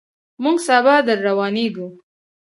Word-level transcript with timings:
موږ 0.43 0.57
سبا 0.67 0.95
درروانېږو. 1.07 1.87